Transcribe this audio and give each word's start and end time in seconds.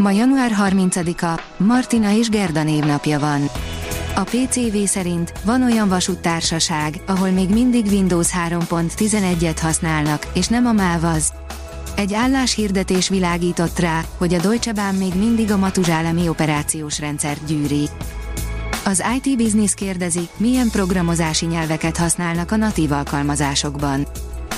Ma 0.00 0.10
január 0.10 0.52
30-a, 0.58 1.40
Martina 1.56 2.16
és 2.16 2.28
Gerda 2.28 2.62
névnapja 2.62 3.18
van. 3.18 3.40
A 4.14 4.20
PCV 4.20 4.76
szerint 4.84 5.32
van 5.44 5.62
olyan 5.62 5.88
vasúttársaság, 5.88 7.00
ahol 7.06 7.30
még 7.30 7.48
mindig 7.48 7.86
Windows 7.86 8.28
3.11-et 8.48 9.56
használnak, 9.60 10.26
és 10.34 10.46
nem 10.46 10.66
a 10.66 10.72
MÁVAZ. 10.72 11.32
Egy 11.96 12.14
álláshirdetés 12.14 13.08
világított 13.08 13.78
rá, 13.78 14.04
hogy 14.18 14.34
a 14.34 14.40
Deutsche 14.40 14.72
Bahn 14.72 14.96
még 14.96 15.14
mindig 15.14 15.50
a 15.50 15.56
matuzsálemi 15.56 16.28
operációs 16.28 16.98
rendszert 16.98 17.46
gyűri. 17.46 17.88
Az 18.84 19.04
IT 19.22 19.36
Business 19.36 19.74
kérdezi, 19.74 20.28
milyen 20.36 20.70
programozási 20.70 21.46
nyelveket 21.46 21.96
használnak 21.96 22.50
a 22.52 22.56
natív 22.56 22.92
alkalmazásokban. 22.92 24.06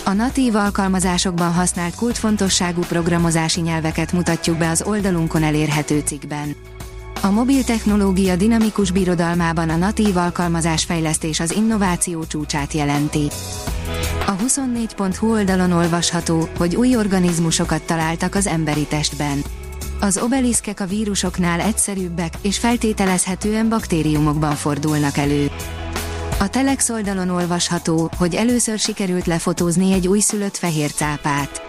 A 0.05 0.13
natív 0.13 0.55
alkalmazásokban 0.55 1.53
használt 1.53 1.95
kulcsfontosságú 1.95 2.81
programozási 2.81 3.61
nyelveket 3.61 4.13
mutatjuk 4.13 4.59
be 4.59 4.71
az 4.71 4.83
oldalunkon 4.87 5.43
elérhető 5.43 6.03
cikkben. 6.05 6.57
A 7.21 7.31
mobil 7.31 7.65
technológia 7.65 8.37
dinamikus 8.37 8.91
birodalmában 8.91 9.69
a 9.69 9.77
natív 9.77 10.17
alkalmazás 10.17 10.85
fejlesztés 10.85 11.41
az 11.41 11.53
innováció 11.53 12.25
csúcsát 12.25 12.73
jelenti. 12.73 13.29
A 14.27 14.37
24.hu 14.37 15.31
oldalon 15.31 15.73
olvasható, 15.73 16.49
hogy 16.59 16.77
új 16.77 16.97
organizmusokat 16.97 17.83
találtak 17.83 18.35
az 18.35 18.47
emberi 18.47 18.87
testben. 18.87 19.43
Az 20.01 20.19
obeliszkek 20.19 20.81
a 20.81 20.87
vírusoknál 20.87 21.61
egyszerűbbek, 21.61 22.33
és 22.41 22.59
feltételezhetően 22.59 23.69
baktériumokban 23.69 24.55
fordulnak 24.55 25.17
elő. 25.17 25.51
A 26.43 26.49
Telex 26.49 26.89
oldalon 26.89 27.29
olvasható, 27.29 28.11
hogy 28.17 28.35
először 28.35 28.79
sikerült 28.79 29.27
lefotózni 29.27 29.93
egy 29.93 30.09
újszülött 30.09 30.57
fehér 30.57 30.93
cápát. 30.93 31.63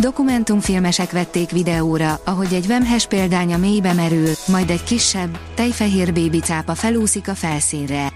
Dokumentumfilmesek 0.00 1.10
vették 1.10 1.50
videóra, 1.50 2.20
ahogy 2.24 2.54
egy 2.54 2.66
vemhes 2.66 3.06
példánya 3.06 3.58
mélybe 3.58 3.92
merül, 3.92 4.30
majd 4.46 4.70
egy 4.70 4.84
kisebb, 4.84 5.38
tejfehér 5.54 6.12
bébicápa 6.12 6.74
felúszik 6.74 7.28
a 7.28 7.34
felszínre. 7.34 8.12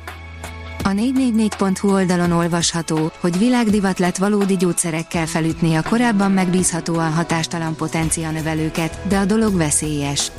A 0.83 0.89
444.hu 0.89 1.93
oldalon 1.93 2.33
olvasható, 2.33 3.13
hogy 3.21 3.39
világdivat 3.39 3.99
lett 3.99 4.17
valódi 4.17 4.57
gyógyszerekkel 4.57 5.27
felütni 5.27 5.75
a 5.75 5.83
korábban 5.83 6.33
megbízhatóan 6.33 7.13
hatástalan 7.13 7.77
potencianövelőket, 7.77 8.99
de 9.09 9.19
a 9.19 9.25
dolog 9.25 9.57
veszélyes. 9.57 10.31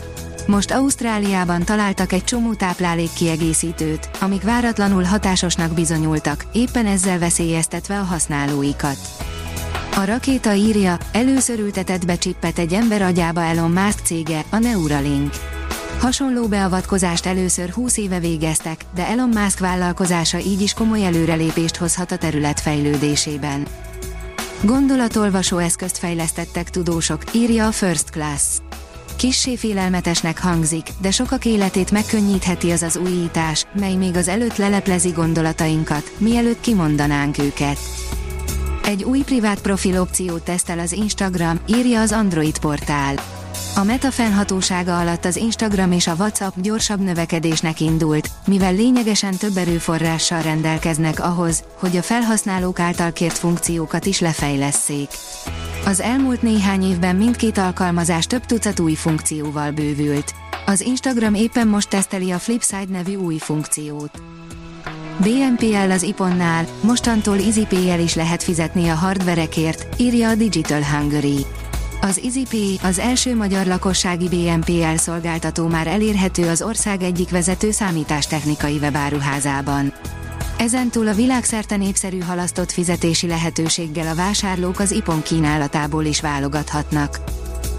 Most 0.50 0.72
Ausztráliában 0.72 1.64
találtak 1.64 2.12
egy 2.12 2.24
csomó 2.24 2.54
táplálék 2.54 3.14
kiegészítőt, 3.14 4.10
amik 4.20 4.44
váratlanul 4.44 5.04
hatásosnak 5.04 5.74
bizonyultak, 5.74 6.46
éppen 6.52 6.86
ezzel 6.86 7.20
veszélyeztetve 7.20 8.00
a 8.00 8.04
használóikat. 8.04 8.98
A 9.96 10.06
rakéta 10.06 10.54
írja, 10.54 10.98
először 11.12 11.60
ültetett 11.60 12.06
becsippet 12.06 12.60
egy 12.60 12.74
ember 12.74 13.02
agyába 13.02 13.42
Elon 13.42 13.72
Musk 13.72 14.00
cége, 14.06 14.44
a 14.50 14.58
Neuralink. 14.58 15.34
Hasonló 16.00 16.48
beavatkozást 16.48 17.26
először 17.26 17.70
20 17.70 17.98
éve 17.98 18.20
végeztek, 18.20 18.86
de 18.96 19.08
Elon 19.08 19.30
Musk 19.30 19.60
vállalkozása 19.60 20.40
így 20.40 20.62
is 20.62 20.74
komoly 20.74 21.06
előrelépést 21.06 21.76
hozhat 21.76 22.12
a 22.12 22.18
terület 22.18 22.60
fejlődésében. 22.60 23.68
Gondolatolvasó 24.62 25.58
eszközt 25.58 25.98
fejlesztettek 25.98 26.70
tudósok, 26.70 27.22
írja 27.34 27.68
a 27.68 27.72
First 27.72 28.10
Class. 28.10 28.44
Kissé 29.20 29.56
félelmetesnek 29.56 30.42
hangzik, 30.42 30.88
de 31.02 31.12
sokak 31.12 31.46
életét 31.46 31.92
megkönnyítheti 31.92 32.72
az 32.72 32.82
az 32.82 32.98
újítás, 32.98 33.66
mely 33.74 33.96
még 33.96 34.16
az 34.16 34.28
előtt 34.28 34.56
leleplezi 34.56 35.10
gondolatainkat, 35.10 36.12
mielőtt 36.18 36.60
kimondanánk 36.60 37.38
őket. 37.38 37.78
Egy 38.84 39.04
új 39.04 39.20
privát 39.20 39.62
profil 39.62 40.02
opciót 40.02 40.44
tesztel 40.44 40.80
az 40.80 40.92
Instagram, 40.92 41.60
írja 41.68 42.02
az 42.02 42.12
Android 42.12 42.60
portál. 42.60 43.16
A 43.76 43.84
Meta 43.84 44.12
fennhatósága 44.12 45.00
alatt 45.00 45.26
az 45.26 45.36
Instagram 45.36 45.92
és 45.92 46.08
a 46.08 46.16
WhatsApp 46.20 46.54
gyorsabb 46.56 47.00
növekedésnek 47.00 47.80
indult, 47.80 48.30
mivel 48.46 48.74
lényegesen 48.74 49.38
több 49.38 49.58
erőforrással 49.58 50.42
rendelkeznek 50.42 51.20
ahhoz, 51.20 51.64
hogy 51.80 51.98
a 51.98 52.02
felhasználók 52.02 52.80
által 52.80 53.12
kért 53.12 53.38
funkciókat 53.38 54.06
is 54.06 54.20
lefejlesszék. 54.20 55.10
Az 55.90 56.02
elmúlt 56.02 56.42
néhány 56.42 56.84
évben 56.84 57.16
mindkét 57.16 57.58
alkalmazás 57.58 58.26
több 58.28 58.46
tucat 58.46 58.80
új 58.80 58.94
funkcióval 58.94 59.72
bővült. 59.72 60.34
Az 60.66 60.82
Instagram 60.82 61.34
éppen 61.34 61.68
most 61.68 61.90
teszteli 61.90 62.32
a 62.32 62.40
Flipside 62.40 62.86
nevű 62.90 63.16
új 63.16 63.38
funkciót. 63.38 64.22
BNPL 65.18 65.92
az 65.92 66.04
Iponnál, 66.04 66.66
mostantól 66.82 67.38
EasyPay-el 67.38 68.00
is 68.00 68.16
lehet 68.16 68.44
fizetni 68.44 68.90
a 68.90 68.94
hardverekért, 68.94 70.02
írja 70.02 70.30
a 70.30 70.36
Digital 70.36 70.84
Hungary. 70.84 71.46
Az 72.02 72.20
EasyPay, 72.24 72.80
az 72.84 73.00
első 73.00 73.36
magyar 73.36 73.66
lakossági 73.66 74.28
BNPL 74.28 74.96
szolgáltató 74.96 75.68
már 75.68 75.88
elérhető 75.88 76.48
az 76.48 76.62
ország 76.62 77.02
egyik 77.02 77.30
vezető 77.30 77.72
számítástechnikai 77.72 78.78
webáruházában. 78.78 79.94
Ezentúl 80.60 81.08
a 81.08 81.14
világszerte 81.14 81.76
népszerű 81.76 82.20
halasztott 82.20 82.72
fizetési 82.72 83.28
lehetőséggel 83.28 84.08
a 84.08 84.16
vásárlók 84.16 84.80
az 84.80 84.92
IPON 84.92 85.22
kínálatából 85.22 86.06
is 86.06 86.22
válogathatnak. 86.22 87.20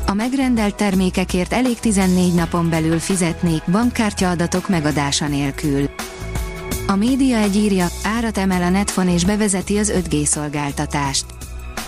A 0.07 0.15
megrendelt 0.15 0.75
termékekért 0.75 1.53
elég 1.53 1.79
14 1.79 2.35
napon 2.35 2.71
belül 2.71 2.99
fizetni, 2.99 3.63
bankkártya 3.71 4.31
adatok 4.31 4.69
megadása 4.69 5.29
nélkül. 5.29 5.91
A 6.87 6.97
média 6.97 7.37
egy 7.37 7.57
írja, 7.57 7.87
árat 8.03 8.39
emel 8.39 8.63
a 8.63 8.69
Netfon 8.69 9.09
és 9.09 9.25
bevezeti 9.25 9.79
az 9.79 9.93
5G 9.97 10.25
szolgáltatást. 10.25 11.25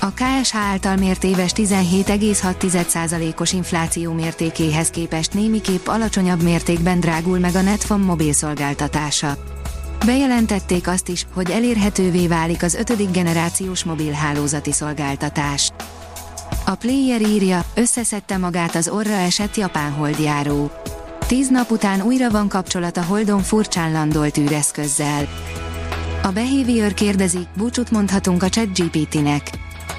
A 0.01 0.11
KSH 0.11 0.57
által 0.57 0.97
mért 0.97 1.25
éves 1.25 1.53
17,6%-os 1.55 3.53
infláció 3.53 4.13
mértékéhez 4.13 4.91
képest 4.91 5.35
némiképp 5.35 5.87
alacsonyabb 5.87 6.43
mértékben 6.43 7.01
drágul 7.01 7.39
meg 7.39 7.55
a 7.55 7.63
Netfon 7.63 8.01
mobil 8.01 8.33
szolgáltatása. 8.33 9.37
Bejelentették 10.05 10.89
azt 10.89 11.09
is, 11.09 11.27
hogy 11.35 11.51
elérhetővé 11.51 12.27
válik 12.27 12.63
az 12.63 12.75
ötödik 12.75 13.11
generációs 13.11 13.85
mobilhálózati 13.85 14.73
szolgáltatás. 14.73 15.71
A 16.67 16.75
player 16.75 17.21
írja, 17.21 17.65
összeszedte 17.75 18.37
magát 18.37 18.75
az 18.75 18.89
orra 18.89 19.13
esett 19.13 19.57
japán 19.57 19.93
holdjáró. 19.93 20.71
Tíz 21.27 21.49
nap 21.49 21.71
után 21.71 22.03
újra 22.03 22.31
van 22.31 22.49
kapcsolat 22.49 22.97
a 22.97 23.03
Holdon 23.03 23.43
furcsán 23.43 23.93
landolt 23.93 24.39
űreszközzel. 24.39 25.29
A 26.23 26.29
Behavior 26.29 26.95
kérdezi, 26.95 27.47
búcsút 27.57 27.91
mondhatunk 27.91 28.43
a 28.43 28.49
ChatGPT-nek. 28.49 29.51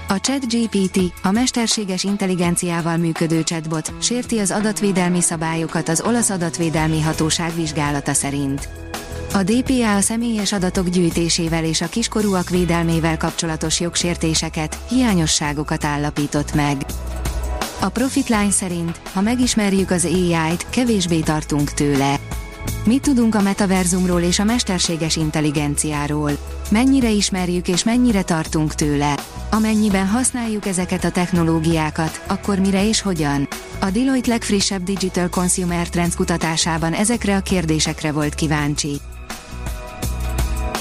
A 0.08 0.20
ChatGPT, 0.20 1.00
a 1.24 1.32
mesterséges 1.32 2.04
intelligenciával 2.04 2.98
működő 2.98 3.44
chatbot, 3.44 3.94
sérti 4.02 4.40
az 4.40 4.52
adatvédelmi 4.52 5.22
szabályokat 5.22 5.90
az 5.90 6.02
olasz 6.02 6.30
adatvédelmi 6.30 7.02
hatóság 7.02 7.56
vizsgálata 7.56 8.14
szerint. 8.14 8.70
A 9.34 9.44
DPA 9.44 9.96
a 9.96 10.02
személyes 10.02 10.52
adatok 10.52 10.90
gyűjtésével 10.90 11.64
és 11.64 11.82
a 11.82 11.88
kiskorúak 11.88 12.50
védelmével 12.50 13.18
kapcsolatos 13.18 13.80
jogsértéseket, 13.80 14.78
hiányosságokat 14.90 15.86
állapított 15.86 16.54
meg. 16.54 16.86
A 17.80 17.90
Profitline 17.90 18.52
szerint, 18.52 19.02
ha 19.14 19.22
megismerjük 19.22 19.92
az 19.92 20.06
AI-t, 20.06 20.70
kevésbé 20.70 21.20
tartunk 21.20 21.74
tőle. 21.74 22.16
Mit 22.86 23.02
tudunk 23.02 23.36
a 23.36 23.42
metaverzumról 23.42 24.22
és 24.22 24.40
a 24.40 24.44
mesterséges 24.44 25.16
intelligenciáról? 25.16 26.32
Mennyire 26.70 27.10
ismerjük 27.10 27.68
és 27.68 27.84
mennyire 27.84 28.22
tartunk 28.22 28.76
tőle? 28.76 29.16
Amennyiben 29.52 30.08
használjuk 30.08 30.66
ezeket 30.66 31.04
a 31.04 31.12
technológiákat, 31.12 32.24
akkor 32.28 32.60
mire 32.60 32.88
és 32.88 33.02
hogyan? 33.02 33.48
A 33.80 33.90
Deloitte 33.90 34.30
legfrissebb 34.30 34.84
Digital 34.84 35.30
Consumer 35.30 35.90
Trends 35.90 36.16
kutatásában 36.16 36.94
ezekre 36.94 37.36
a 37.36 37.42
kérdésekre 37.42 38.12
volt 38.12 38.36
kíváncsi. 38.36 39.02